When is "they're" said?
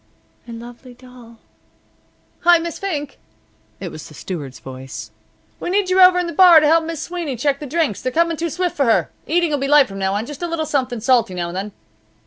8.01-8.11